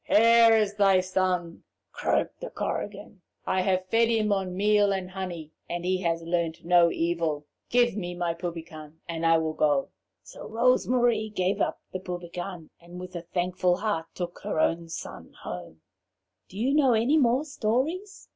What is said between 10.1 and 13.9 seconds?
So Rose Marie gave up the Poupican, and with a thankful